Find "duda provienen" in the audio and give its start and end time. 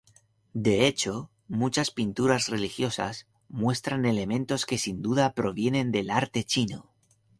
5.03-5.91